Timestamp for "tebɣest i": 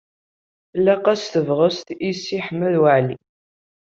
1.33-2.11